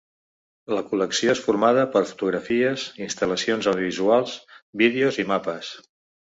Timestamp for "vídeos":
4.83-5.21